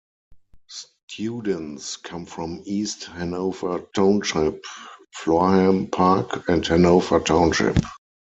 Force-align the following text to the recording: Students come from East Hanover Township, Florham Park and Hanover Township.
Students 0.67 1.95
come 1.97 2.25
from 2.25 2.63
East 2.65 3.03
Hanover 3.03 3.81
Township, 3.93 4.65
Florham 5.15 5.91
Park 5.91 6.49
and 6.49 6.65
Hanover 6.65 7.19
Township. 7.19 7.77